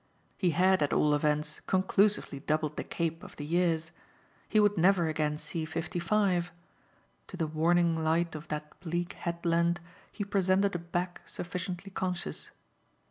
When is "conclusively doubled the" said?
1.67-2.83